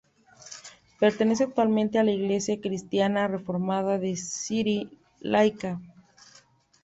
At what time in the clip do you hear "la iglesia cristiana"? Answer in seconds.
2.03-3.27